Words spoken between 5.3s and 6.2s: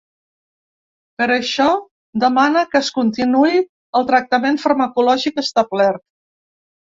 establert.